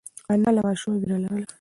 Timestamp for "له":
0.55-0.61